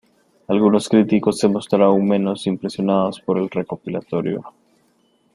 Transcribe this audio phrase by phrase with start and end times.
[0.47, 4.41] Algunos críticos se mostraron menos impresionados por el recopilatorio.